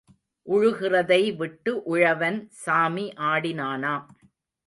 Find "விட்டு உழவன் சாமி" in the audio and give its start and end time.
1.35-3.05